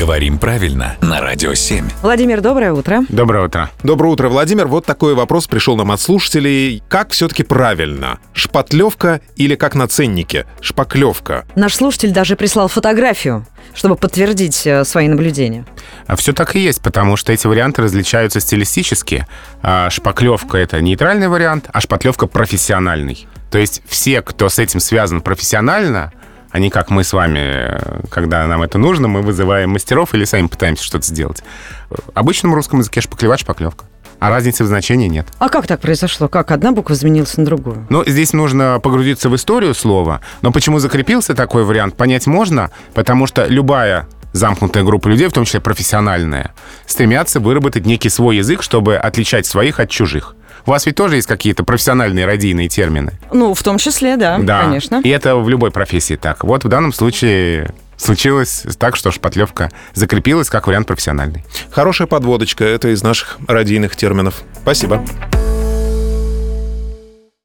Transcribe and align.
Говорим 0.00 0.38
правильно 0.38 0.96
на 1.02 1.20
Радио 1.20 1.52
7. 1.52 1.86
Владимир, 2.00 2.40
доброе 2.40 2.72
утро. 2.72 3.02
Доброе 3.10 3.44
утро. 3.44 3.70
Доброе 3.82 4.08
утро, 4.08 4.30
Владимир. 4.30 4.66
Вот 4.66 4.86
такой 4.86 5.14
вопрос 5.14 5.46
пришел 5.46 5.76
нам 5.76 5.92
от 5.92 6.00
слушателей. 6.00 6.82
Как 6.88 7.10
все-таки 7.10 7.42
правильно? 7.42 8.18
Шпатлевка 8.32 9.20
или 9.36 9.56
как 9.56 9.74
на 9.74 9.86
ценнике? 9.88 10.46
Шпаклевка. 10.62 11.44
Наш 11.54 11.74
слушатель 11.74 12.12
даже 12.12 12.34
прислал 12.34 12.68
фотографию, 12.68 13.44
чтобы 13.74 13.96
подтвердить 13.96 14.66
э, 14.66 14.86
свои 14.86 15.06
наблюдения. 15.06 15.66
А 16.06 16.16
все 16.16 16.32
так 16.32 16.56
и 16.56 16.60
есть, 16.60 16.80
потому 16.80 17.16
что 17.16 17.34
эти 17.34 17.46
варианты 17.46 17.82
различаются 17.82 18.40
стилистически. 18.40 19.26
А 19.60 19.90
шпаклевка— 19.90 20.56
это 20.58 20.80
нейтральный 20.80 21.28
вариант, 21.28 21.68
а 21.70 21.78
шпатлевка— 21.82 22.26
профессиональный. 22.26 23.28
То 23.50 23.58
есть 23.58 23.82
все, 23.86 24.22
кто 24.22 24.48
с 24.48 24.58
этим 24.58 24.80
связан 24.80 25.20
профессионально, 25.20 26.10
а 26.50 26.58
не 26.58 26.70
как 26.70 26.90
мы 26.90 27.04
с 27.04 27.12
вами, 27.12 27.80
когда 28.10 28.46
нам 28.46 28.62
это 28.62 28.78
нужно, 28.78 29.08
мы 29.08 29.22
вызываем 29.22 29.70
мастеров 29.70 30.14
или 30.14 30.24
сами 30.24 30.46
пытаемся 30.46 30.84
что-то 30.84 31.06
сделать. 31.06 31.42
В 31.88 32.10
обычном 32.14 32.54
русском 32.54 32.80
языке 32.80 33.00
шпаклевать 33.00 33.40
шпаклевка. 33.40 33.84
А 34.18 34.28
разницы 34.28 34.64
в 34.64 34.66
значении 34.66 35.08
нет. 35.08 35.26
А 35.38 35.48
как 35.48 35.66
так 35.66 35.80
произошло? 35.80 36.28
Как 36.28 36.50
одна 36.50 36.72
буква 36.72 36.92
изменилась 36.92 37.36
на 37.38 37.44
другую? 37.46 37.86
Ну, 37.88 38.04
здесь 38.04 38.34
нужно 38.34 38.78
погрузиться 38.82 39.30
в 39.30 39.36
историю 39.36 39.74
слова. 39.74 40.20
Но 40.42 40.52
почему 40.52 40.78
закрепился 40.78 41.34
такой 41.34 41.64
вариант, 41.64 41.96
понять 41.96 42.26
можно, 42.26 42.70
потому 42.92 43.26
что 43.26 43.46
любая 43.46 44.06
замкнутая 44.32 44.84
группа 44.84 45.08
людей, 45.08 45.26
в 45.28 45.32
том 45.32 45.44
числе 45.44 45.60
профессиональная, 45.60 46.52
стремятся 46.86 47.40
выработать 47.40 47.86
некий 47.86 48.10
свой 48.10 48.36
язык, 48.36 48.62
чтобы 48.62 48.96
отличать 48.96 49.46
своих 49.46 49.80
от 49.80 49.90
чужих. 49.90 50.36
У 50.66 50.70
вас 50.70 50.86
ведь 50.86 50.96
тоже 50.96 51.16
есть 51.16 51.26
какие-то 51.28 51.64
профессиональные 51.64 52.26
радийные 52.26 52.68
термины. 52.68 53.12
Ну, 53.32 53.54
в 53.54 53.62
том 53.62 53.78
числе, 53.78 54.16
да, 54.16 54.38
Да, 54.38 54.62
конечно. 54.62 55.00
И 55.02 55.08
это 55.08 55.36
в 55.36 55.48
любой 55.48 55.70
профессии 55.70 56.16
так. 56.16 56.44
Вот 56.44 56.64
в 56.64 56.68
данном 56.68 56.92
случае 56.92 57.70
случилось 57.96 58.64
так, 58.78 58.96
что 58.96 59.10
шпатлевка 59.10 59.70
закрепилась 59.94 60.48
как 60.48 60.66
вариант 60.66 60.86
профессиональный. 60.86 61.44
Хорошая 61.70 62.06
подводочка. 62.08 62.64
Это 62.64 62.88
из 62.88 63.02
наших 63.02 63.38
радийных 63.46 63.96
терминов. 63.96 64.42
Спасибо. 64.62 65.04